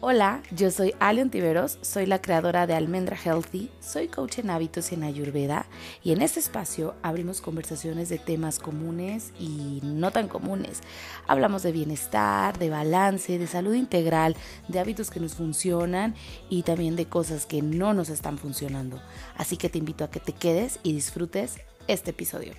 [0.00, 4.90] Hola, yo soy Alion Tiveros, soy la creadora de Almendra Healthy, soy coach en hábitos
[4.90, 5.66] y en Ayurveda
[6.02, 10.82] y en este espacio abrimos conversaciones de temas comunes y no tan comunes.
[11.26, 14.36] Hablamos de bienestar, de balance, de salud integral,
[14.68, 16.14] de hábitos que nos funcionan
[16.50, 19.00] y también de cosas que no nos están funcionando.
[19.36, 21.56] Así que te invito a que te quedes y disfrutes
[21.86, 22.52] este episodio.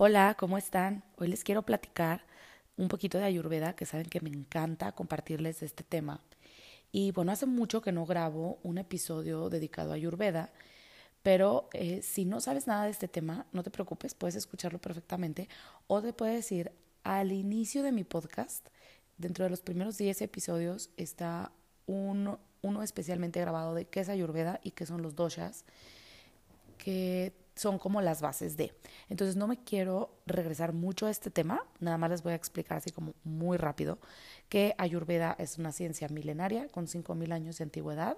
[0.00, 1.02] Hola, ¿cómo están?
[1.16, 2.24] Hoy les quiero platicar
[2.76, 6.20] un poquito de Ayurveda, que saben que me encanta compartirles este tema.
[6.92, 10.52] Y bueno, hace mucho que no grabo un episodio dedicado a Ayurveda,
[11.24, 15.48] pero eh, si no sabes nada de este tema, no te preocupes, puedes escucharlo perfectamente
[15.88, 16.70] o te puedes ir
[17.02, 18.68] al inicio de mi podcast.
[19.16, 21.50] Dentro de los primeros 10 episodios está
[21.86, 25.64] uno, uno especialmente grabado de qué es Ayurveda y qué son los doshas,
[26.78, 28.72] que son como las bases de.
[29.08, 32.78] Entonces no me quiero regresar mucho a este tema, nada más les voy a explicar
[32.78, 33.98] así como muy rápido
[34.48, 38.16] que Ayurveda es una ciencia milenaria con 5.000 años de antigüedad,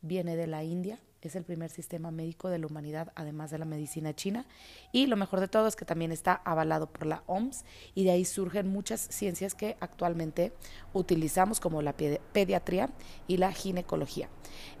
[0.00, 3.64] viene de la India, es el primer sistema médico de la humanidad, además de la
[3.64, 4.46] medicina china,
[4.92, 8.12] y lo mejor de todo es que también está avalado por la OMS y de
[8.12, 10.52] ahí surgen muchas ciencias que actualmente
[10.92, 12.90] utilizamos como la pediatría
[13.26, 14.28] y la ginecología.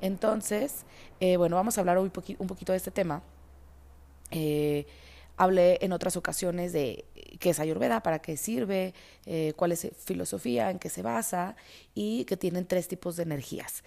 [0.00, 0.84] Entonces,
[1.20, 3.22] eh, bueno, vamos a hablar hoy un poquito de este tema
[4.30, 4.86] eh,
[5.36, 7.04] hablé en otras ocasiones de
[7.38, 8.94] qué es Ayurveda, para qué sirve,
[9.26, 11.56] eh, cuál es su filosofía, en qué se basa
[11.94, 13.84] y que tienen tres tipos de energías.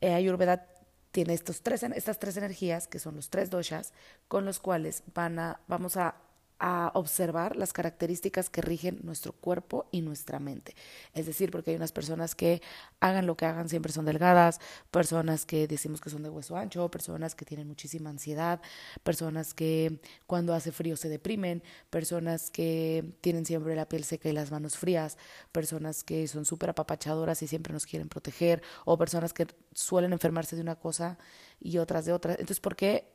[0.00, 0.66] Eh, Ayurveda
[1.12, 3.92] tiene estos tres, estas tres energías, que son los tres doshas,
[4.28, 6.16] con los cuales van a, vamos a
[6.64, 10.76] a observar las características que rigen nuestro cuerpo y nuestra mente.
[11.12, 12.62] Es decir, porque hay unas personas que
[13.00, 14.60] hagan lo que hagan siempre son delgadas,
[14.92, 18.60] personas que decimos que son de hueso ancho, personas que tienen muchísima ansiedad,
[19.02, 24.32] personas que cuando hace frío se deprimen, personas que tienen siempre la piel seca y
[24.32, 25.18] las manos frías,
[25.50, 30.54] personas que son súper apapachadoras y siempre nos quieren proteger, o personas que suelen enfermarse
[30.54, 31.18] de una cosa
[31.60, 32.34] y otras de otras.
[32.38, 33.11] Entonces, ¿por qué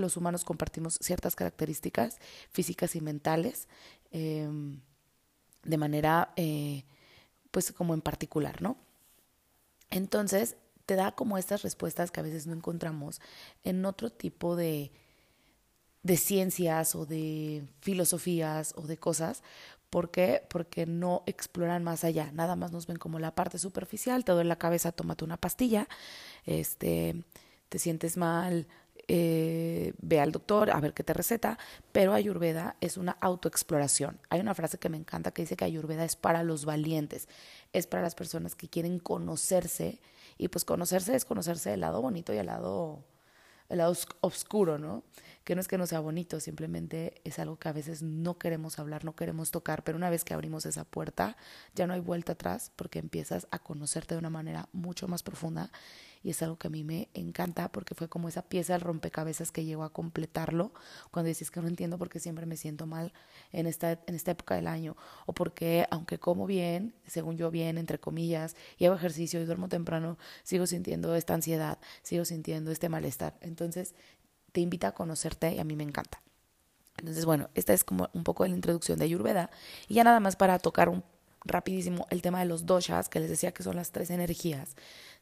[0.00, 2.18] los humanos compartimos ciertas características
[2.50, 3.68] físicas y mentales
[4.10, 4.80] em,
[5.62, 6.84] de manera, eh,
[7.50, 8.76] pues como en particular, ¿no?
[9.90, 10.56] Entonces,
[10.86, 13.20] te da como estas respuestas que a veces no encontramos
[13.64, 14.90] en otro tipo de,
[16.02, 19.42] de ciencias o de filosofías o de cosas.
[19.90, 20.44] ¿Por qué?
[20.48, 22.30] Porque no exploran más allá.
[22.32, 24.24] Nada más nos ven como la parte superficial.
[24.24, 25.88] Te duele la cabeza, tómate una pastilla.
[26.46, 27.24] Este,
[27.68, 28.68] te sientes mal,
[29.12, 31.58] eh, ve al doctor a ver qué te receta,
[31.90, 34.20] pero Ayurveda es una autoexploración.
[34.28, 37.28] Hay una frase que me encanta que dice que Ayurveda es para los valientes,
[37.72, 39.98] es para las personas que quieren conocerse
[40.38, 43.02] y pues conocerse es conocerse el lado bonito y el lado,
[43.68, 45.02] el lado oscuro, ¿no?
[45.42, 48.78] Que no es que no sea bonito, simplemente es algo que a veces no queremos
[48.78, 51.36] hablar, no queremos tocar, pero una vez que abrimos esa puerta
[51.74, 55.72] ya no hay vuelta atrás porque empiezas a conocerte de una manera mucho más profunda
[56.22, 59.52] y es algo que a mí me encanta porque fue como esa pieza del rompecabezas
[59.52, 60.72] que llegó a completarlo
[61.10, 63.12] cuando dices que no entiendo por qué siempre me siento mal
[63.52, 67.78] en esta, en esta época del año o porque aunque como bien, según yo bien,
[67.78, 72.88] entre comillas, y hago ejercicio y duermo temprano, sigo sintiendo esta ansiedad, sigo sintiendo este
[72.88, 73.36] malestar.
[73.40, 73.94] Entonces
[74.52, 76.22] te invita a conocerte y a mí me encanta.
[76.98, 79.50] Entonces, bueno, esta es como un poco la introducción de Ayurveda.
[79.88, 81.02] Y ya nada más para tocar un,
[81.44, 84.76] rapidísimo el tema de los doshas, que les decía que son las tres energías.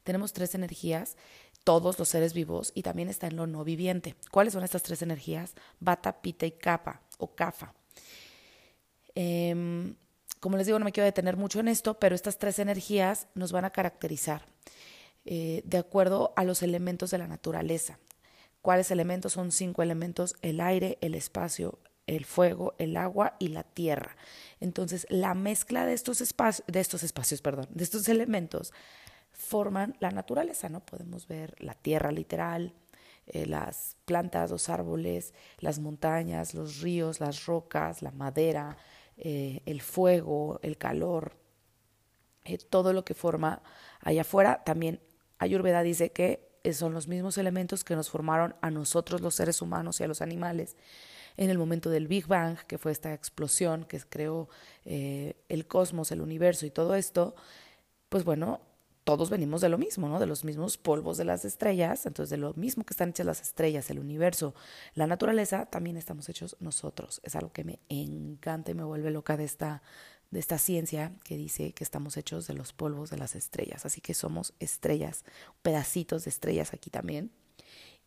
[0.04, 1.16] Tenemos tres energías,
[1.64, 4.14] todos los seres vivos, y también está en lo no viviente.
[4.30, 5.54] ¿Cuáles son estas tres energías?
[5.80, 7.74] Bata, Pita y Kapha, o Kafa.
[9.14, 9.96] Em,
[10.40, 13.52] como les digo, no me quiero detener mucho en esto, pero estas tres energías nos
[13.52, 14.46] van a caracterizar
[15.24, 17.98] eh, de acuerdo a los elementos de la naturaleza.
[18.62, 19.32] ¿Cuáles elementos?
[19.32, 24.16] Son cinco elementos, el aire, el espacio, el fuego, el agua y la tierra.
[24.60, 28.72] Entonces, la mezcla de estos espacios, de estos espacios, perdón, de estos elementos
[29.30, 30.80] forman la naturaleza, ¿no?
[30.80, 32.74] Podemos ver la tierra literal,
[33.26, 38.78] eh, las plantas, los árboles, las montañas, los ríos, las rocas, la madera,
[39.18, 41.36] eh, el fuego, el calor,
[42.44, 43.62] eh, todo lo que forma
[44.00, 44.64] allá afuera.
[44.64, 45.00] También
[45.38, 50.00] Ayurveda dice que son los mismos elementos que nos formaron a nosotros los seres humanos
[50.00, 50.76] y a los animales
[51.38, 54.48] en el momento del Big Bang, que fue esta explosión que creó
[54.84, 57.36] eh, el cosmos, el universo y todo esto,
[58.08, 58.60] pues bueno,
[59.04, 60.18] todos venimos de lo mismo, ¿no?
[60.18, 63.40] De los mismos polvos de las estrellas, entonces de lo mismo que están hechas las
[63.40, 64.52] estrellas, el universo,
[64.94, 67.20] la naturaleza, también estamos hechos nosotros.
[67.22, 69.82] Es algo que me encanta y me vuelve loca de esta,
[70.32, 74.00] de esta ciencia que dice que estamos hechos de los polvos de las estrellas, así
[74.00, 75.24] que somos estrellas,
[75.62, 77.30] pedacitos de estrellas aquí también.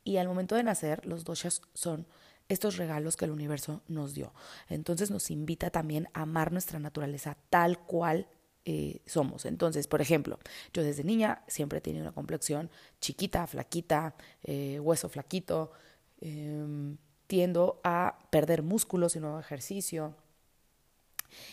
[0.04, 2.06] Y al momento de nacer, los doshas son
[2.52, 4.34] estos regalos que el universo nos dio.
[4.68, 8.28] Entonces nos invita también a amar nuestra naturaleza tal cual
[8.66, 9.46] eh, somos.
[9.46, 10.38] Entonces, por ejemplo,
[10.74, 12.70] yo desde niña siempre he tenido una complexión
[13.00, 15.72] chiquita, flaquita, eh, hueso flaquito,
[16.20, 20.14] em, tiendo a perder músculos y nuevo ejercicio.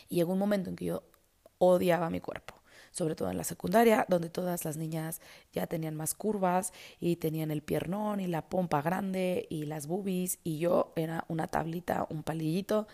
[0.08, 1.04] Y llegó un momento en que yo
[1.58, 2.57] odiaba mi cuerpo
[2.92, 5.20] sobre todo en la secundaria, donde todas las niñas
[5.52, 10.38] ya tenían más curvas y tenían el piernón y la pompa grande y las boobies
[10.44, 12.86] y yo era una tablita, un palillito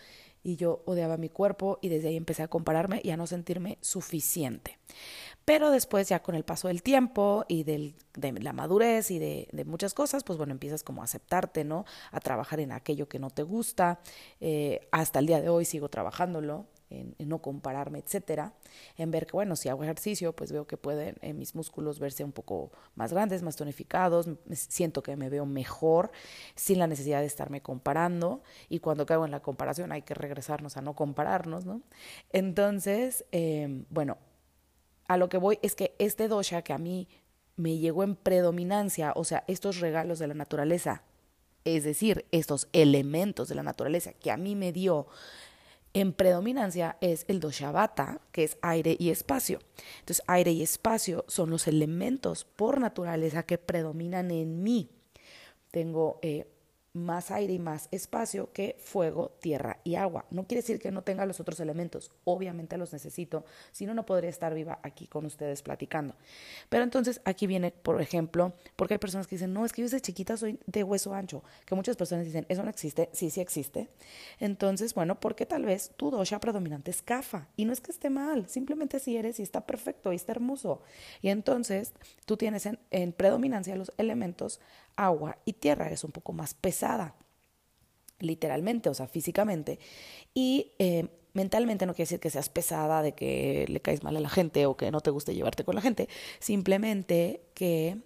[0.45, 3.79] y yo odiaba mi cuerpo y desde ahí empecé a compararme y a no sentirme
[3.81, 4.77] suficiente.
[5.43, 9.47] Pero después ya con el paso del tiempo y del, de la madurez y de,
[9.51, 11.85] de, muchas cosas, pues bueno, empiezas como a aceptarte, ¿no?
[12.11, 13.99] A trabajar en aquello que no te gusta.
[14.39, 18.53] Eh, hasta el día de hoy sigo trabajándolo en, no compararme, etcétera,
[18.97, 22.23] en ver que, bueno, si hago ejercicio, pues veo que pueden en mis músculos verse
[22.23, 26.11] un poco más grandes, más tonificados, siento que me veo mejor
[26.55, 30.77] sin la necesidad de estarme comparando y cuando caigo en la comparación hay que regresarnos
[30.77, 31.81] a no compararnos, ¿no?
[32.31, 34.17] Entonces, em, bueno,
[35.07, 37.07] a lo que voy es que este dosha que a mí
[37.55, 41.03] me llegó en predominancia, o sea, estos regalos de la naturaleza,
[41.63, 45.07] es decir, estos elementos de la naturaleza que a mí me dio
[45.95, 49.59] en predominancia es el doshavata, que es aire y espacio.
[49.99, 54.89] Entonces, aire y espacio son los elementos por naturaleza que predominan en mí.
[55.71, 56.47] Tengo eh,
[56.95, 60.25] más aire y más espacio que fuego, tierra y agua.
[60.31, 64.05] No quiere decir que no tenga los otros elementos, obviamente los necesito, si no, no
[64.05, 66.15] podría estar viva aquí con ustedes platicando.
[66.69, 69.85] Pero entonces aquí viene, por ejemplo, porque hay personas que dicen, no, es que yo
[69.85, 73.41] desde chiquita soy de hueso ancho, que muchas personas dicen, eso no existe, sí, sí
[73.41, 73.89] existe.
[74.39, 78.09] Entonces, bueno, porque tal vez tu dosha predominante es kafa, y no es que esté
[78.09, 80.81] mal, simplemente si eres y está perfecto y está hermoso.
[81.21, 81.93] Y entonces
[82.25, 84.61] tú tienes en, en predominancia los elementos
[84.95, 87.15] agua y tierra, es un poco más pesada,
[88.19, 89.79] literalmente, o sea, físicamente.
[90.33, 94.19] Y eh, mentalmente no quiere decir que seas pesada, de que le caes mal a
[94.19, 96.09] la gente o que no te guste llevarte con la gente,
[96.39, 97.97] simplemente que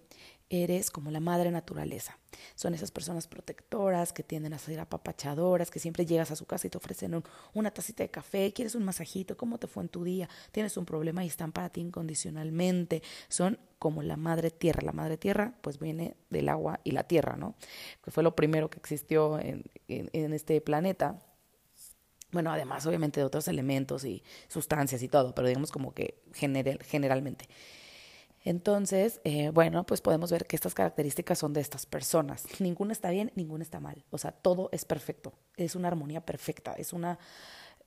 [0.50, 2.18] eres como la madre naturaleza.
[2.56, 6.66] Son esas personas protectoras que tienden a ser apapachadoras, que siempre llegas a su casa
[6.66, 7.22] y te ofrecen
[7.54, 10.28] una tacita de café, quieres un masajito, ¿cómo te fue en tu día?
[10.50, 13.02] Tienes un problema y están para ti incondicionalmente.
[13.28, 14.82] Son como la madre tierra.
[14.82, 17.54] La madre tierra pues viene del agua y la tierra, ¿no?
[18.02, 21.20] Que fue lo primero que existió en, en este planeta.
[22.32, 26.80] Bueno, además obviamente de otros elementos y sustancias y todo, pero digamos como que general,
[26.82, 27.48] generalmente.
[28.42, 32.44] Entonces, eh, bueno, pues podemos ver que estas características son de estas personas.
[32.60, 34.04] Ninguna está bien, ninguna está mal.
[34.10, 35.34] O sea, todo es perfecto.
[35.56, 36.72] Es una armonía perfecta.
[36.72, 37.18] Es una.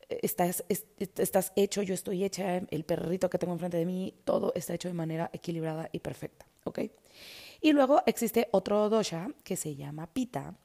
[0.09, 4.73] Estás, estás hecho, yo estoy hecha, el perrito que tengo enfrente de mí, todo está
[4.73, 6.45] hecho de manera equilibrada y perfecta.
[6.65, 6.79] ¿Ok?
[7.61, 10.55] Y luego existe otro dosha que se llama Pita,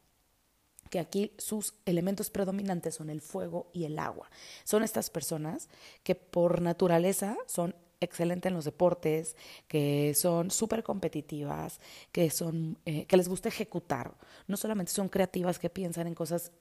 [0.90, 4.30] que aquí sus elementos predominantes son el fuego y el agua.
[4.64, 5.68] Son estas personas
[6.02, 9.36] que por naturaleza son excelente en los deportes,
[9.66, 11.80] que son súper competitivas,
[12.12, 14.14] que, son, eh, que les gusta ejecutar.
[14.46, 16.52] No solamente son creativas que piensan en cosas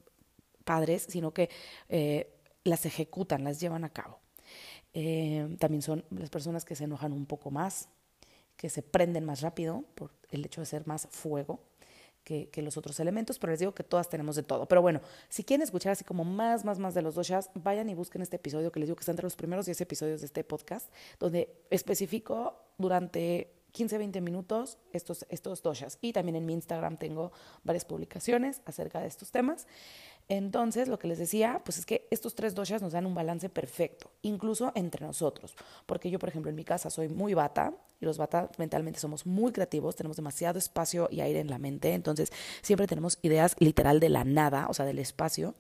[0.64, 1.50] padres, sino que
[1.90, 4.20] eh, las ejecutan, las llevan a cabo.
[4.94, 7.90] Eh, también son las personas que se enojan un poco más,
[8.56, 11.60] que se prenden más rápido por el hecho de ser más fuego
[12.28, 14.68] que, los otros elementos, pero les digo que todas tenemos de todo.
[14.68, 17.94] Pero bueno, si quieren escuchar así como más, más, más de los doshas, vayan y
[17.94, 20.44] busquen este episodio que les digo que está entre los primeros 10 episodios de este
[20.44, 26.00] podcast, donde especifico durante 15, 20 minutos estos, estos doshas.
[26.02, 27.32] Y también en mi Instagram tengo
[27.64, 29.68] varias publicaciones acerca de estos temas.
[30.30, 33.48] Entonces, lo que les decía, pues es que estos tres doshas nos dan un balance
[33.48, 35.56] perfecto, incluso entre nosotros.
[35.86, 39.26] Porque yo, por ejemplo, en mi casa soy muy bata, y los bata mentalmente somos
[39.26, 42.32] muy creativos, tenemos demasiado espacio y aire en la mente, entonces
[42.62, 45.56] siempre tenemos ideas literal de la nada, o sea, del espacio.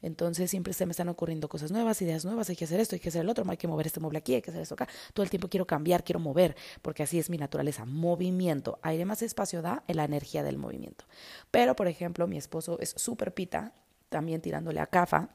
[0.00, 3.00] Entonces siempre se me están ocurriendo cosas nuevas, ideas nuevas, hay que hacer esto, hay
[3.00, 4.88] que hacer el otro, hay que mover este mueble aquí, hay que hacer esto acá.
[5.12, 8.78] Todo el tiempo quiero cambiar, quiero mover, porque así es mi naturaleza, movimiento.
[8.82, 11.04] Aire más espacio da la energía del movimiento.
[11.50, 13.74] Pero, por ejemplo, mi esposo es súper pita,
[14.12, 15.30] también tirándole a CAFA.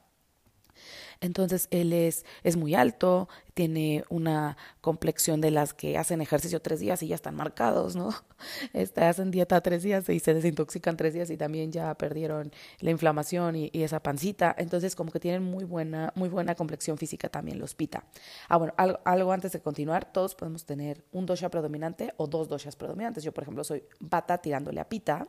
[1.20, 6.80] Entonces él es, es muy alto, tiene una complexión de las que hacen ejercicio tres
[6.80, 8.10] días y ya están marcados, ¿no?
[8.74, 12.92] Este, hacen dieta tres días y se desintoxican tres días y también ya perdieron la
[12.92, 14.54] inflamación y, esa pancita.
[14.58, 18.04] Entonces como que tienen muy buena, muy buena complexión física también los pita.
[18.48, 22.76] Ah, bueno, algo, antes de continuar, todos podemos tener un dosha predominante o dos doshas
[22.76, 23.24] predominantes.
[23.24, 25.28] Yo, por ejemplo, soy bata tirándole a pita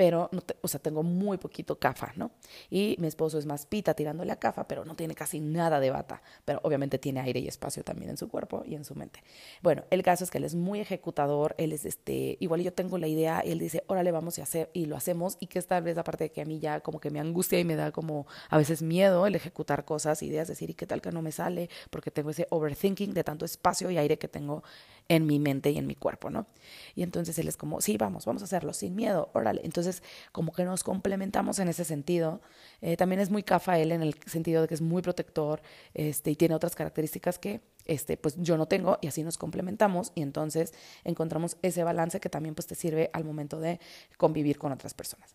[0.00, 2.30] pero, no o sea, tengo muy poquito cafa, ¿no?
[2.70, 5.90] Y mi esposo es más pita tirándole a cafa, pero no tiene casi nada de
[5.90, 9.22] bata, pero obviamente tiene aire y espacio también en su cuerpo y en su mente.
[9.60, 12.96] Bueno, el caso es que él es muy ejecutador, él es este, igual yo tengo
[12.96, 15.78] la idea, y él dice, órale, vamos a hacer, y lo hacemos, y que esta
[15.80, 18.26] vez aparte de que a mí ya como que me angustia y me da como
[18.48, 21.68] a veces miedo el ejecutar cosas, ideas, decir, ¿y qué tal que no me sale?
[21.90, 24.62] Porque tengo ese overthinking de tanto espacio y aire que tengo
[25.10, 26.46] en mi mente y en mi cuerpo, ¿no?
[26.94, 29.60] Y entonces él es como, sí, vamos, vamos a hacerlo sin miedo, órale.
[29.64, 32.40] Entonces, como que nos complementamos en ese sentido.
[32.80, 35.62] Eh, también es muy cafa él en el sentido de que es muy protector
[35.94, 40.12] este, y tiene otras características que este, pues yo no tengo y así nos complementamos
[40.14, 43.80] y entonces encontramos ese balance que también pues te sirve al momento de
[44.16, 45.34] convivir con otras personas.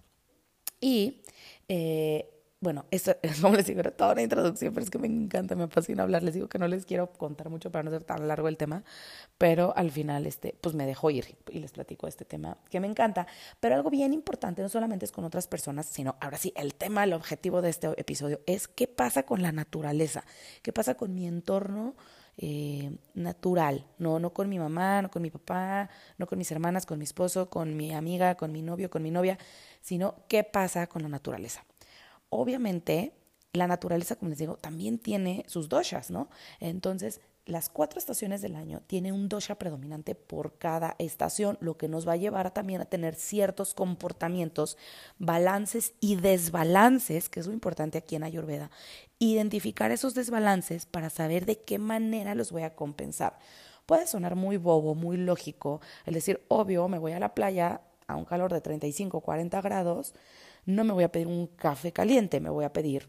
[0.80, 1.22] Y
[1.68, 2.35] eh,
[2.66, 5.66] bueno, eso, como les digo, era toda una introducción, pero es que me encanta, me
[5.66, 6.24] apasiona hablar.
[6.24, 8.84] Les digo que no les quiero contar mucho para no ser tan largo el tema,
[9.38, 12.88] pero al final, este, pues me dejó ir y les platico este tema que me
[12.88, 13.28] encanta.
[13.60, 17.04] Pero algo bien importante, no solamente es con otras personas, sino ahora sí, el tema,
[17.04, 20.26] el objetivo de este episodio es qué pasa con la naturaleza,
[20.64, 21.96] qué pasa con mi entorno.
[22.38, 26.86] Eh, natural, no, no con mi mamá, no con mi papá, no con mis hermanas,
[26.86, 29.38] con mi esposo, con mi amiga, con mi novio, con mi novia,
[29.80, 31.64] sino qué pasa con la naturaleza
[32.38, 33.14] obviamente
[33.54, 36.30] la naturaleza, como les digo, también tiene sus doshas, ¿no?
[36.60, 41.88] Entonces, las cuatro estaciones del año tiene un dosha predominante por cada estación, lo que
[41.88, 44.78] nos va a llevar también a tener ciertos comportamientos,
[45.20, 48.72] balances y desbalances, que es lo importante aquí en Ayurveda.
[49.20, 53.38] Identificar esos desbalances para saber de qué manera los voy a compensar.
[53.86, 58.16] Puede sonar muy bobo, muy lógico, el decir, obvio, me voy a la playa a
[58.16, 60.16] un calor de 35, 40 grados,
[60.66, 63.08] no me voy a pedir un café caliente, me voy a pedir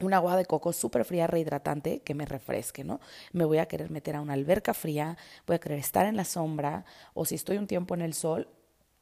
[0.00, 3.00] un agua de coco súper fría, rehidratante, que me refresque, ¿no?
[3.32, 5.16] Me voy a querer meter a una alberca fría,
[5.46, 8.48] voy a querer estar en la sombra, o si estoy un tiempo en el sol,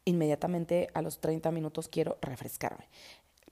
[0.05, 2.89] inmediatamente a los 30 minutos quiero refrescarme.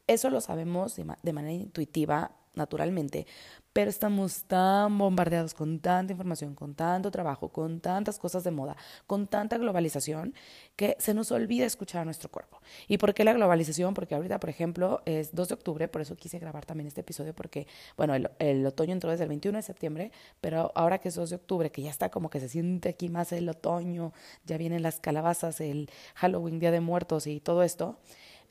[0.06, 3.26] Eso lo sabemos de, manera intuitiva, naturalmente,
[3.74, 8.76] pero estamos tan bombardeados con tanta información, con tanto trabajo, con tantas cosas de moda,
[9.08, 10.32] con tanta globalización,
[10.76, 12.60] que se nos olvida escuchar a nuestro cuerpo.
[12.86, 13.92] ¿Y por qué la globalización?
[13.92, 17.34] Porque ahorita, por ejemplo, es 2 de octubre, por eso quise grabar también este episodio,
[17.34, 21.30] porque, bueno, el, otoño entró desde el 21 de septiembre, pero ahora que es 2
[21.30, 24.12] de octubre, que ya está como que se siente aquí más el otoño,
[24.44, 27.98] ya vienen las calabazas, el Halloween, Día de Muertos y todo esto,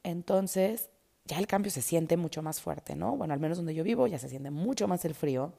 [0.04, 0.90] entonces
[1.26, 3.16] ya el cambio se siente mucho más fuerte, ¿no?
[3.16, 5.54] Bueno, al menos donde yo vivo ya se siente mucho más el frío.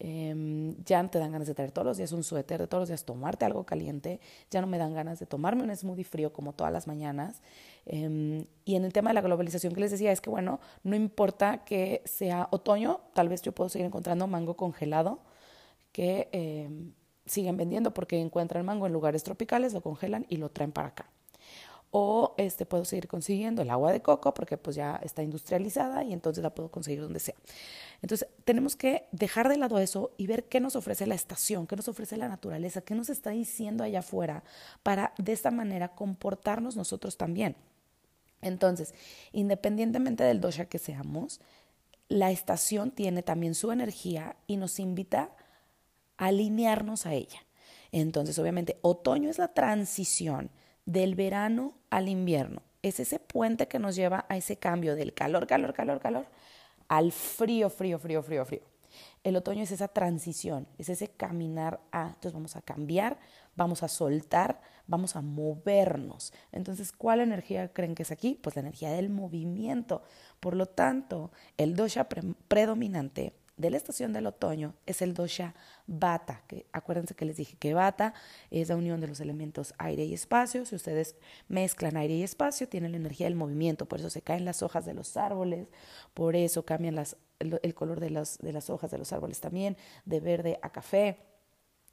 [0.00, 2.88] Em, ya te dan ganas de traer todos los días un suéter, de todos los
[2.88, 6.52] días tomarte algo caliente, ya no me dan ganas de tomarme un smoothie frío como
[6.52, 7.42] todas las mañanas.
[7.84, 10.94] Em, y en el tema de la globalización que les decía, es que bueno, no
[10.94, 15.20] importa que sea otoño, tal vez yo puedo seguir encontrando mango congelado
[15.92, 16.92] que em,
[17.26, 21.10] siguen vendiendo porque encuentran mango en lugares tropicales, lo congelan y lo traen para acá
[21.90, 26.12] o este, puedo seguir consiguiendo el agua de coco porque pues ya está industrializada y
[26.12, 27.34] entonces la puedo conseguir donde sea.
[28.02, 31.76] Entonces tenemos que dejar de lado eso y ver qué nos ofrece la estación, qué
[31.76, 34.44] nos ofrece la naturaleza, qué nos está diciendo allá afuera
[34.82, 37.56] para de esta manera comportarnos nosotros también.
[38.42, 38.94] Entonces,
[39.32, 41.40] independientemente del dosha que seamos,
[42.08, 45.30] la estación tiene también su energía y nos invita
[46.16, 47.40] a alinearnos a ella.
[47.92, 50.50] Entonces, obviamente, otoño es la transición
[50.88, 52.62] del verano al invierno.
[52.82, 56.26] Es ese puente que nos lleva a ese cambio del calor, calor, calor, calor,
[56.88, 58.62] al frío, frío, frío, frío, frío.
[59.22, 63.18] El otoño es esa transición, es ese caminar a, entonces vamos a cambiar,
[63.54, 66.32] vamos a soltar, vamos a movernos.
[66.52, 68.38] Entonces, ¿cuál energía creen que es aquí?
[68.42, 70.02] Pues la energía del movimiento.
[70.40, 72.08] Por lo tanto, el dosha
[72.48, 75.54] predominante de la estación del otoño es el dosha
[75.86, 78.14] Vata, que acuérdense que les dije que Vata
[78.50, 80.64] es la unión de los elementos aire y espacio.
[80.64, 81.16] Si ustedes
[81.48, 84.86] mezclan aire y espacio, tienen la energía del movimiento, por eso se caen las hojas
[84.86, 85.68] de los árboles,
[86.14, 87.04] por eso cambian
[87.40, 91.18] el, color de, las de las hojas de los árboles también, de verde a café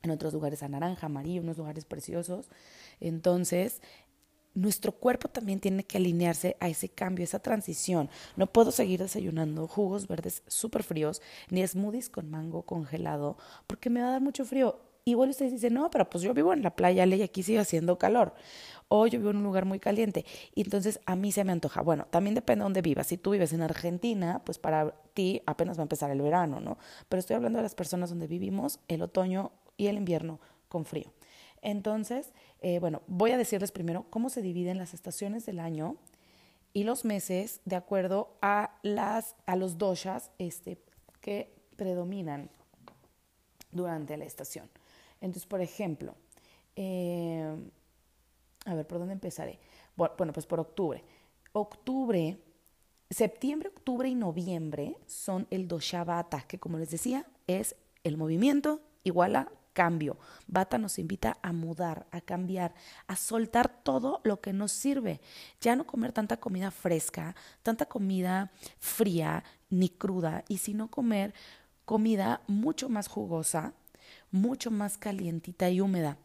[0.03, 2.50] en otros lugares a naranja, amarillo, unos lugares preciosos.
[3.00, 3.81] Entonces,
[4.55, 8.09] nuestro cuerpo también tiene que alinearse a ese cambio, esa transición.
[8.35, 14.01] No puedo seguir desayunando jugos verdes súper fríos, ni smoothies con mango congelado, porque me
[14.01, 14.79] va a dar mucho frío.
[15.07, 18.00] Igual ustedes dicen, no, pero pues yo vivo en la playa y aquí sigue haciendo
[18.00, 18.33] calor.
[18.88, 20.25] O yo vivo en un lugar muy caliente.
[20.55, 21.81] Y entonces a mí se me antoja.
[21.81, 23.05] Bueno, también depende de dónde vivas.
[23.05, 26.79] Si tú vives en Argentina, pues para ti apenas va a empezar el verano, ¿no?
[27.07, 31.13] Pero estoy hablando de las personas donde vivimos el otoño y el invierno con frío.
[31.62, 32.31] Entonces,
[32.67, 35.98] eh, bueno, voy a decirles primero cómo se dividen las estaciones del año
[36.74, 40.81] y los meses de acuerdo a, las, los doshas este,
[41.22, 42.50] que predominan
[43.72, 44.67] durante la estación.
[45.22, 46.15] Entonces, por ejemplo,
[46.75, 47.55] eh,
[48.65, 49.60] a ver, ¿por dónde empezaré?
[49.95, 51.03] Bueno, pues por octubre.
[51.51, 52.39] octubre,
[53.12, 58.81] septiembre, octubre y noviembre son el dosha vata, que como les decía, es el movimiento
[59.03, 60.17] igual a cambio.
[60.48, 62.74] Bata nos invita a mudar, a cambiar,
[63.05, 65.22] a soltar todo lo que nos sirve.
[65.62, 71.36] Ya no comer tanta comida fresca, tanta comida fría ni cruda, y sino comer
[71.84, 73.74] comida mucho más jugosa,
[74.32, 76.17] mucho más calientita y húmeda.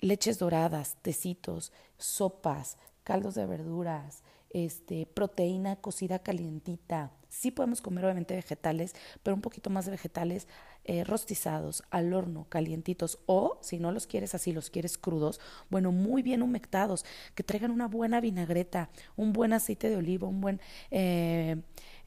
[0.00, 7.12] Leches doradas, tecitos, sopas, caldos de verduras, este, proteína cocida calientita.
[7.28, 10.48] Sí podemos comer obviamente vegetales, pero un poquito más de vegetales
[10.84, 15.38] eh, rostizados, al horno, calientitos, o si no los quieres así, los quieres crudos,
[15.68, 17.04] bueno, muy bien humectados,
[17.36, 20.60] que traigan una buena vinagreta, un buen aceite de oliva, un buen...
[20.90, 21.56] Eh,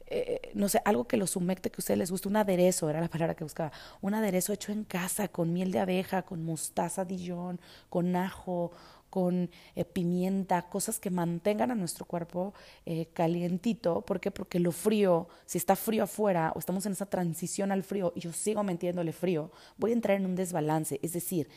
[0.06, 3.00] eh, no sé, algo que los humecte, que a ustedes les guste, un aderezo, era
[3.00, 3.72] la palabra que buscaba,
[4.02, 7.58] un aderezo hecho en casa, con miel de abeja, con mostaza Dijon,
[7.88, 8.70] con ajo,
[9.14, 12.52] con eh, pimienta, cosas que mantengan a nuestro cuerpo
[12.84, 14.00] eh, calientito.
[14.00, 14.32] ¿Por qué?
[14.32, 18.20] Porque lo frío, si está frío afuera o estamos en esa transición al frío y
[18.22, 20.98] yo sigo metiéndole frío, voy a entrar en un desbalance.
[21.00, 21.48] Es decir,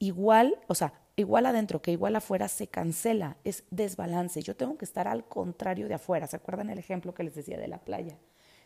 [0.00, 4.42] igual, o sea, igual adentro que igual afuera se cancela, es desbalance.
[4.42, 6.26] Yo tengo que estar al contrario de afuera.
[6.26, 8.18] ¿Se acuerdan el ejemplo que les decía de la playa?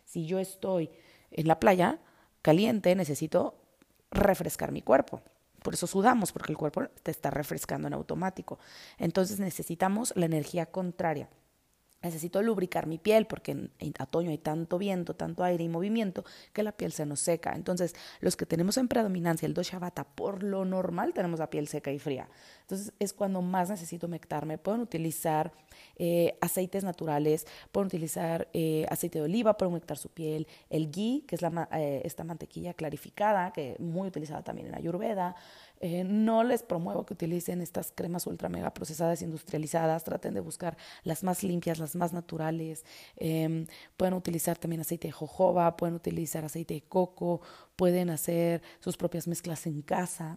[0.05, 0.91] Si yo estoy
[1.31, 2.01] en la playa
[2.43, 3.55] caliente, necesito
[4.11, 5.23] refrescar mi cuerpo.
[5.67, 8.61] Por eso sudamos, porque el cuerpo te está refrescando en automático.
[8.99, 11.29] Entonces necesitamos la energía contraria.
[12.03, 16.63] Necesito lubricar mi piel porque en, otoño hay tanto viento, tanto aire y movimiento que
[16.63, 17.55] la piel se nos seca.
[17.55, 21.69] Entonces, los que tenemos en predominancia el dosha vata, por lo normal tenemos la piel
[21.69, 22.29] seca y fría.
[22.61, 24.59] Entonces, es cuando más necesito humectarme.
[24.59, 25.53] Pueden utilizar
[25.97, 31.25] eh, aceites naturales, pueden utilizar eh, aceite de oliva para humectar su piel, el ghee,
[31.27, 35.35] que es eh, esta mantequilla clarificada, que muy utilizada también en Ayurveda.
[35.81, 40.05] Eh, no les promuevo que utilicen estas cremas ultra mega procesadas industrializadas.
[40.05, 42.85] Traten de buscar las más limpias, las más naturales.
[43.17, 43.67] Em,
[43.97, 47.41] pueden utilizar también aceite de jojoba, pueden utilizar aceite de coco,
[47.77, 50.37] pueden hacer sus propias mezclas en casa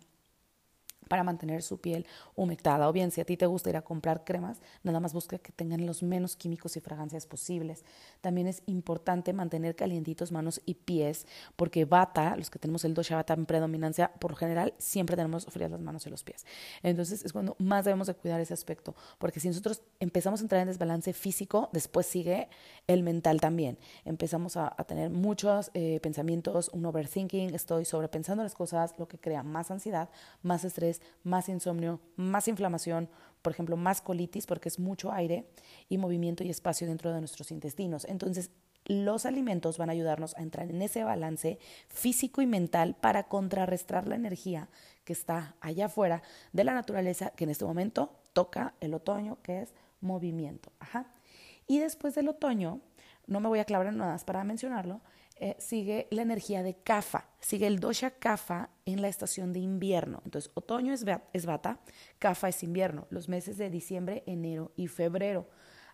[1.07, 2.87] para mantener su piel humectada.
[2.89, 5.51] O bien, si a ti te gusta ir a comprar cremas, nada más busca que
[5.51, 7.83] tengan los menos químicos y fragancias posibles.
[8.21, 13.15] También es importante mantener calientitos manos y pies, porque bata, los que tenemos el dosha
[13.15, 16.45] bata en predominancia, por lo general siempre tenemos frías las manos y los pies.
[16.83, 20.61] Entonces es cuando más debemos de cuidar ese aspecto, porque si nosotros empezamos a entrar
[20.61, 22.49] en desbalance físico, después sigue
[22.87, 23.77] el mental también.
[24.05, 29.43] Empezamos a, tener muchos eh, pensamientos, un overthinking, estoy sobrepensando las cosas, lo que crea
[29.43, 30.09] más ansiedad,
[30.41, 30.88] más estrés,
[31.23, 33.09] más insomnio, más inflamación,
[33.41, 35.45] por ejemplo, más colitis porque es mucho aire
[35.87, 38.05] y movimiento y espacio dentro de nuestros intestinos.
[38.05, 38.51] Entonces,
[38.85, 44.07] los alimentos van a ayudarnos a entrar en ese balance físico y mental para contrarrestar
[44.07, 44.67] la energía
[45.03, 46.23] que está allá afuera
[46.53, 50.71] de la naturaleza, que en este momento toca el otoño, que es movimiento.
[50.79, 51.05] Ajá.
[51.67, 52.79] Y después del otoño,
[53.27, 55.01] no me voy a clavar en nada más para mencionarlo,
[55.39, 60.21] eh, sigue la energía de Kafa, sigue el dosha Kafa en la estación de invierno.
[60.25, 61.79] Entonces, otoño es, es bata,
[62.19, 65.47] Kafa es invierno, los meses de diciembre, enero y febrero.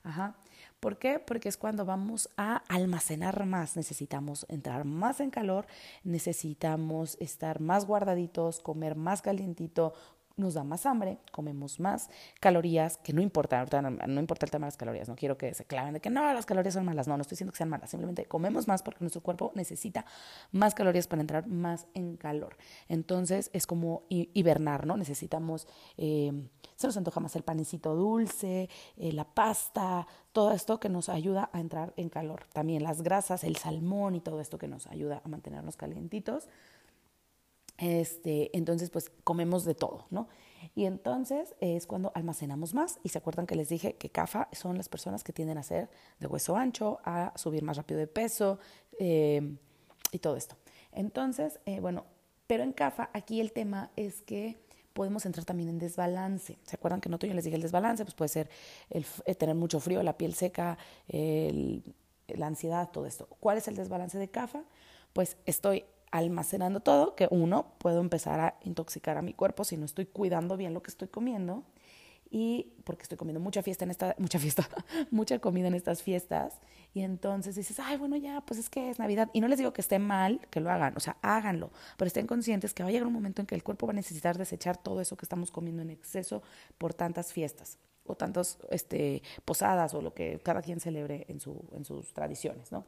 [0.03, 0.35] Ajá.
[0.79, 1.17] ¿Por qué?
[1.17, 5.65] Porque es cuando vamos a almacenar más, necesitamos entrar más en calor,
[6.03, 9.93] necesitamos estar más guardaditos, comer más calientito,
[10.37, 14.65] nos da más hambre, comemos más calorías, que no importa, ahorita no, importa el tema
[14.65, 17.07] de las calorías, no quiero que se claven de que no, las calorías son malas,
[17.07, 20.05] no, no estoy diciendo que sean malas, simplemente comemos más porque nuestro cuerpo necesita
[20.51, 22.57] más calorías para entrar más en calor.
[22.89, 24.97] Entonces es como hibernar, ¿no?
[24.97, 25.67] Necesitamos,
[25.97, 26.31] eh,
[26.75, 31.49] se nos antoja más el panecito dulce, eh, la pasta, todo esto que nos ayuda
[31.53, 32.45] a entrar en calor.
[32.51, 36.49] También las grasas, el salmón y todo esto que nos ayuda a mantenernos calientitos.
[37.77, 40.27] Este, entonces, pues comemos de todo, ¿no?
[40.73, 42.99] Y entonces es cuando almacenamos más.
[43.03, 45.89] Y se acuerdan que les dije que CAFA son las personas que tienden a ser
[46.19, 48.59] de hueso ancho, a subir más rápido de peso
[48.99, 49.55] eh,
[50.11, 50.55] y todo esto.
[50.91, 52.05] Entonces, eh, bueno,
[52.47, 54.57] pero en CAFA aquí el tema es que
[54.93, 56.57] podemos entrar también en desbalance.
[56.63, 58.05] ¿Se acuerdan que no yo les dije el desbalance?
[58.05, 58.49] Pues puede ser
[58.89, 63.27] eh, tener mucho frío, la piel seca, la ansiedad, todo esto.
[63.39, 64.63] ¿Cuál es el desbalance de CAFA?
[65.13, 69.85] Pues estoy almacenando todo, que uno, puedo empezar a intoxicar a mi cuerpo si no
[69.85, 71.63] estoy cuidando bien lo que estoy comiendo.
[72.31, 74.67] Y porque estoy comiendo mucha fiesta en esta, mucha fiesta,
[75.11, 76.59] mucha comida en estas fiestas.
[76.93, 79.73] Y entonces dices, ay, bueno, ya, pues es que es Navidad y no les digo
[79.73, 82.91] que esté mal que lo hagan, o sea, háganlo, pero estén conscientes que va a
[82.91, 85.51] llegar un momento en que el cuerpo va a necesitar desechar todo eso que estamos
[85.51, 86.41] comiendo en exceso
[86.77, 91.65] por tantas fiestas o tantas este, posadas o lo que cada quien celebre en, su,
[91.73, 92.85] en sus tradiciones, ¿no?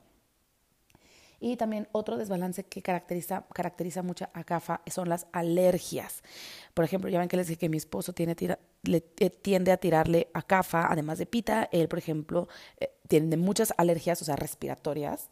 [1.39, 6.23] Y también otro desbalance que caracteriza, caracteriza mucho a CAFA son las alergias.
[6.73, 8.35] Por ejemplo, ya ven que les dije que mi esposo tiene
[8.83, 11.69] le, eh, tiende a tirarle a CAFA, además de pita.
[11.71, 12.47] Él, por ejemplo,
[12.79, 15.29] eh, tiene muchas alergias, o sea, respiratorias.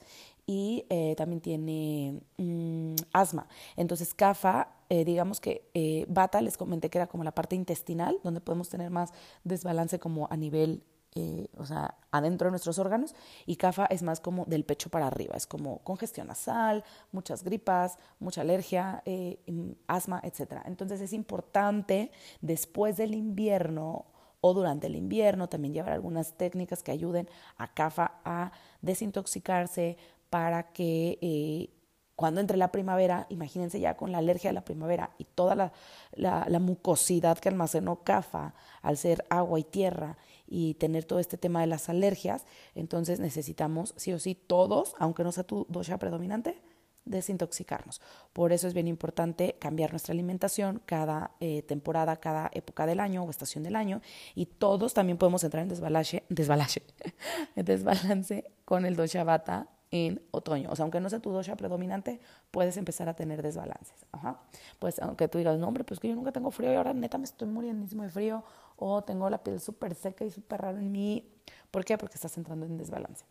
[0.47, 3.47] Y eh, también tiene mm, asma.
[3.75, 8.69] Entonces, CAFA, digamos que Bata, les comenté que era como la parte intestinal, donde podemos
[8.69, 9.11] tener más
[9.43, 10.83] desbalance como a nivel
[11.17, 15.07] eh, o sea, adentro de nuestros órganos, y CAFA es más como del pecho para
[15.07, 19.39] arriba, es como congestión nasal, muchas gripas, mucha alergia, eh,
[19.87, 20.61] asma, etc.
[20.65, 24.05] Entonces es importante después del invierno
[24.41, 28.51] o durante el invierno también llevar algunas técnicas que ayuden a CAFA a
[28.81, 29.97] desintoxicarse
[30.29, 31.69] para que eh,
[32.15, 35.71] cuando entre la primavera, imagínense ya con la alergia de la primavera y toda la,
[36.15, 41.61] la, mucosidad que almacenó CAFA al ser agua y tierra y tener todo este tema
[41.61, 46.61] de las alergias, entonces necesitamos sí o sí todos, aunque no sea tu dosha predominante,
[47.05, 48.01] desintoxicarnos.
[48.33, 53.23] Por eso es bien importante cambiar nuestra alimentación cada eh, temporada, cada época del año
[53.23, 54.01] o estación del año
[54.33, 56.81] y todos también podemos entrar en desbalance, desbalance,
[57.55, 60.69] desbalance con el dosha vata en otoño.
[60.71, 62.19] O sea, aunque no sea tu dosha predominante,
[62.51, 64.05] puedes empezar a tener desbalances.
[64.11, 64.41] Ajá.
[64.79, 67.17] Pues aunque tú digas, no, hombre, pues que yo nunca tengo frío y ahora neta
[67.17, 68.43] me estoy muriendo de frío
[68.77, 71.27] o tengo la piel súper seca y súper rara en mí.
[71.71, 71.97] ¿Por qué?
[71.97, 73.25] Porque estás entrando en desbalance.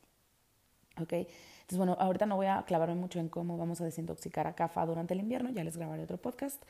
[1.00, 1.12] ¿Ok?
[1.12, 4.84] Entonces, bueno, ahorita no voy a clavarme mucho en cómo vamos a desintoxicar a CAFA
[4.86, 6.62] durante el invierno, ya les grabaré otro podcast.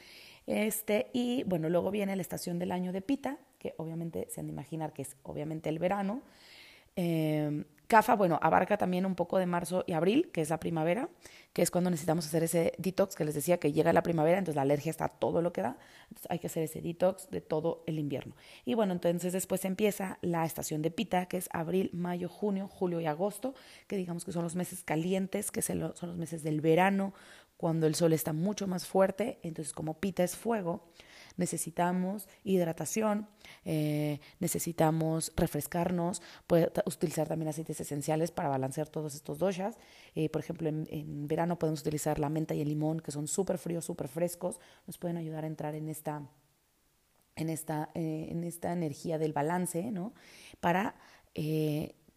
[0.46, 4.46] Este, y bueno, luego viene la estación del año de Pita, que obviamente se han
[4.46, 6.22] de imaginar que es obviamente el verano.
[6.96, 11.08] Eh, CAFA, bueno, abarca también un poco de marzo y abril, que es la primavera,
[11.52, 14.56] que es cuando necesitamos hacer ese detox que les decía que llega la primavera, entonces
[14.56, 15.76] la alergia está todo lo que da,
[16.08, 18.34] entonces hay que hacer ese detox de todo el invierno.
[18.64, 23.00] Y bueno, entonces después empieza la estación de pita, que es abril, mayo, junio, julio
[23.00, 23.54] y agosto,
[23.86, 27.12] que digamos que son los meses calientes, que son los meses del verano,
[27.56, 30.88] cuando el sol está mucho más fuerte, entonces como pita es fuego,
[31.36, 33.28] necesitamos hidratación,
[33.64, 39.76] eh, necesitamos refrescarnos, puede utilizar también aceites esenciales para balancear todos estos doshas.
[40.14, 43.58] Eh, por ejemplo, en, verano podemos utilizar la menta y el limón, que son súper
[43.58, 46.22] fríos, súper frescos, nos pueden ayudar a entrar en esta,
[47.36, 50.14] en esta, eh, en esta energía del balance, ¿no?
[50.60, 50.94] Para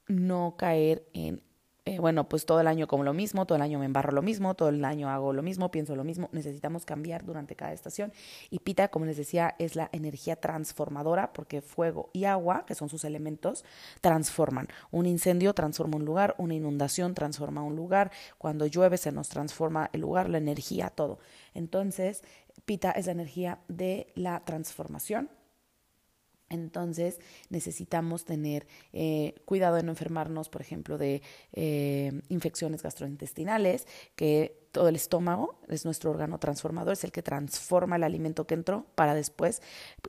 [0.07, 1.41] no caer en
[1.87, 4.21] eh, bueno, pues todo el año como lo mismo, todo el año me embarro lo
[4.21, 8.11] mismo, todo el año hago lo mismo, pienso lo mismo, necesitamos cambiar durante cada estación.
[8.49, 12.89] Y Pita, como les decía, es la energía transformadora porque fuego y agua, que son
[12.89, 13.63] sus elementos,
[14.01, 14.67] transforman.
[14.91, 19.89] Un incendio transforma un lugar, una inundación transforma un lugar, cuando llueve se nos transforma
[19.93, 21.19] el lugar, la energía, todo.
[21.53, 22.21] Entonces,
[22.65, 25.29] Pita es la energía de la transformación
[26.49, 31.21] entonces necesitamos tener eh, cuidado de no enfermarnos, por ejemplo, de
[31.53, 37.95] eh, infecciones gastrointestinales, que todo el estómago es nuestro órgano transformador, es el que transforma
[37.95, 39.61] el alimento que entró para después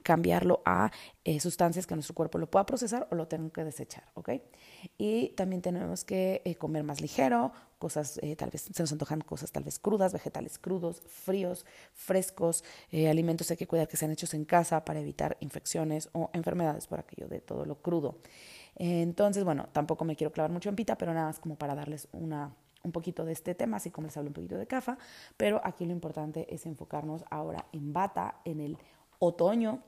[0.02, 0.90] cambiarlo a
[1.24, 4.30] eh, sustancias que nuestro cuerpo lo pueda procesar o lo tenga que desechar, ¿ok?
[4.98, 9.52] Y también tenemos que comer más ligero, cosas, eh, tal vez se nos antojan cosas
[9.52, 11.64] tal vez crudas, vegetales crudos, fríos,
[11.94, 16.86] frescos, alimentos hay que cuidar que sean hechos en casa para evitar infecciones o enfermedades
[16.86, 18.18] por aquello de todo lo crudo.
[18.76, 22.08] Entonces, bueno, tampoco me quiero clavar mucho en pita, pero nada más como para darles
[22.12, 24.98] una un poquito de este tema, así como les hablo un poquito de CAFA,
[25.36, 28.78] pero aquí lo importante es enfocarnos ahora en bata, en el
[29.18, 29.82] otoño,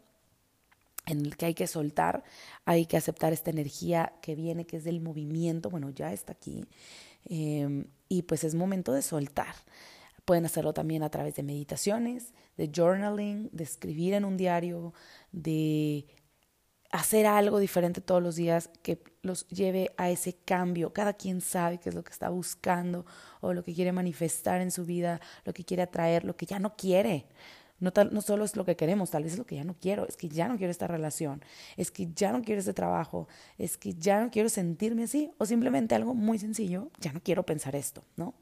[1.06, 2.22] en el que hay que soltar,
[2.64, 6.64] hay que aceptar esta energía que viene, que es del movimiento, bueno, ya está aquí,
[7.24, 9.54] em, y pues es momento de soltar.
[10.24, 14.92] Pueden hacerlo también a través de meditaciones, de journaling, de escribir en un diario,
[15.32, 16.06] de
[16.90, 20.92] hacer algo diferente todos los días que los lleve a ese cambio.
[20.92, 23.06] Cada quien sabe qué es lo que está buscando
[23.40, 26.58] o lo que quiere manifestar en su vida, lo que quiere atraer, lo que ya
[26.58, 27.26] no quiere.
[27.80, 30.16] No, solo es lo que queremos, tal vez es lo que ya no quiero, es
[30.16, 31.42] que ya no quiero esta relación,
[31.78, 35.46] es que ya no quiero este trabajo, es que ya no quiero sentirme así, o
[35.46, 38.34] simplemente algo muy sencillo, ya no quiero pensar esto, ¿no?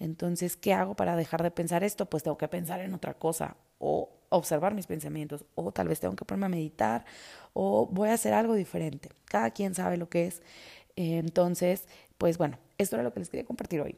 [0.00, 2.06] Entonces, ¿qué hago para dejar de pensar esto?
[2.06, 6.16] Pues tengo que pensar en otra cosa, o observar mis pensamientos, o tal vez tengo
[6.16, 7.04] que ponerme a meditar,
[7.52, 9.10] o voy a hacer algo diferente.
[9.26, 10.42] Cada quien sabe lo que es.
[10.96, 11.84] entonces,
[12.18, 13.96] pues bueno, esto era lo que les quería compartir hoy.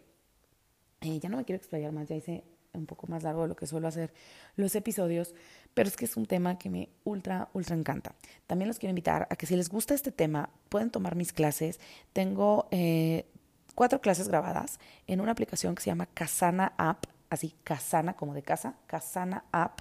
[1.00, 3.56] Eh, ya no me quiero explayar más, ya hice un poco más largo de lo
[3.56, 4.12] que suelo hacer
[4.56, 5.35] los episodios,
[5.74, 8.14] pero es que es un tema que me ultra, ultra encanta.
[8.46, 11.80] También los quiero invitar a que si les gusta este tema, pueden tomar mis clases.
[12.12, 13.26] Tengo eh,
[13.74, 18.42] cuatro clases grabadas en una aplicación que se llama Casana App, así Casana como de
[18.42, 19.80] casa, Casana App.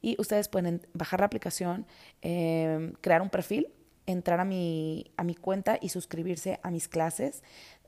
[0.00, 1.86] Y ustedes pueden bajar la aplicación,
[2.22, 3.68] eh, crear un perfil
[4.08, 7.42] entrar a mi, a mi cuenta y suscribirse a mis clases.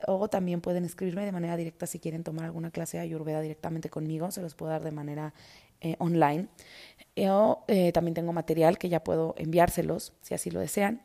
[0.07, 3.89] O también pueden escribirme de manera directa si quieren tomar alguna clase de Ayurveda directamente
[3.89, 4.31] conmigo.
[4.31, 5.33] Se los puedo dar de manera
[5.81, 6.47] eh, online.
[7.27, 11.01] O eh, también tengo material que ya puedo enviárselos si así lo desean.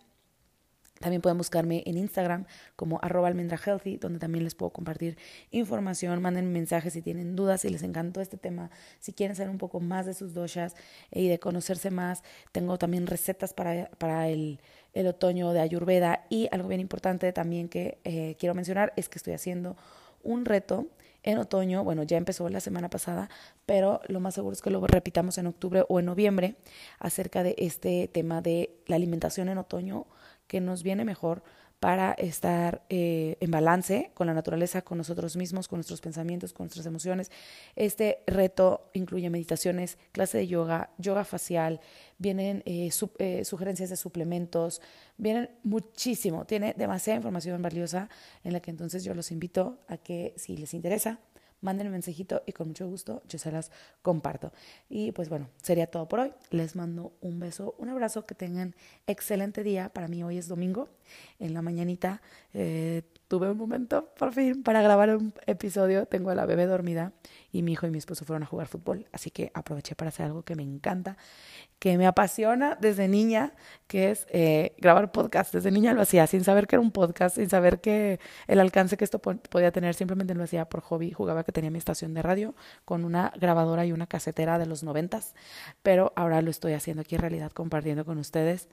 [1.00, 5.18] También pueden buscarme en Instagram como arroba almendrahealthy, donde también les puedo compartir
[5.50, 6.22] información.
[6.22, 9.80] Manden mensajes si tienen dudas, si les encantó este tema, si quieren saber un poco
[9.80, 10.74] más de sus doshas
[11.10, 12.22] y de conocerse más.
[12.52, 14.60] Tengo también recetas para, para el,
[14.96, 16.24] el otoño de Ayurveda.
[16.30, 19.76] Y algo bien importante también que eh, quiero mencionar es que estoy haciendo
[20.22, 20.86] un reto
[21.22, 23.28] en otoño, bueno, ya empezó la semana pasada,
[23.66, 26.54] pero lo más seguro es que lo repitamos en octubre o en noviembre
[27.00, 30.06] acerca de este tema de la alimentación en otoño
[30.46, 31.42] que nos viene mejor
[31.80, 36.64] para estar eh, en balance con la naturaleza, con nosotros mismos, con nuestros pensamientos, con
[36.64, 37.30] nuestras emociones.
[37.74, 41.80] Este reto incluye meditaciones, clase de yoga, yoga facial,
[42.18, 44.80] vienen eh, eh, sugerencias de suplementos,
[45.18, 48.08] vienen muchísimo, tiene demasiada información valiosa
[48.42, 51.20] en la que entonces yo los invito a que si les interesa,
[51.60, 53.70] manden un mensajito y con mucho gusto yo se las
[54.02, 54.52] comparto.
[54.88, 56.32] Y pues bueno, sería todo por hoy.
[56.50, 58.74] Les mando un beso, un abrazo, que tengan
[59.06, 59.88] excelente día.
[59.90, 60.88] Para mí hoy es domingo.
[61.38, 62.22] En la mañanita
[62.54, 66.06] eh, tuve un momento por fin para grabar un episodio.
[66.06, 67.12] Tengo a la bebé dormida
[67.52, 69.06] y mi hijo y mi esposo fueron a jugar fútbol.
[69.12, 71.16] Así que aproveché para hacer algo que me encanta,
[71.78, 73.54] que me apasiona desde niña,
[73.86, 75.52] que es eh, grabar podcast.
[75.52, 78.96] Desde niña lo hacía sin saber que era un podcast, sin saber que el alcance
[78.96, 79.94] que esto podía tener.
[79.94, 81.10] Simplemente lo hacía por hobby.
[81.10, 84.82] Jugaba que tenía mi estación de radio con una grabadora y una casetera de los
[84.82, 85.34] noventas.
[85.82, 88.68] Pero ahora lo estoy haciendo aquí en realidad compartiendo con ustedes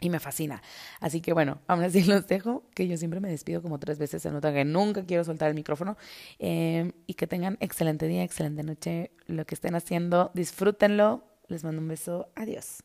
[0.00, 0.62] y me fascina.
[1.00, 4.22] Así que bueno, aún así los dejo, que yo siempre me despido como tres veces,
[4.22, 5.96] se nota que nunca quiero soltar el micrófono.
[6.38, 11.24] Eh, y que tengan excelente día, excelente noche, lo que estén haciendo, disfrútenlo.
[11.48, 12.82] Les mando un beso, adiós.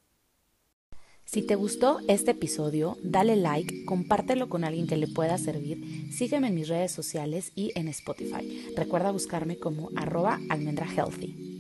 [1.25, 6.47] Si te gustó este episodio, dale like, compártelo con alguien que le pueda servir, sígueme
[6.47, 8.71] en mis redes sociales y en Spotify.
[8.77, 11.55] Recuerda buscarme como arroba almendrahealthy.